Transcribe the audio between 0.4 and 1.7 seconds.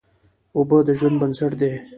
اوبه د ژوند بنسټ